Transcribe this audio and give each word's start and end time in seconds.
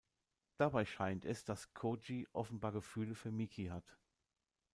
Dabei 0.57 0.83
scheint 0.85 1.25
es, 1.25 1.45
dass 1.45 1.75
Koji 1.75 2.27
offenbar 2.33 2.71
Gefühle 2.71 3.13
für 3.13 3.29
Miki 3.29 3.67
hat. 3.67 3.99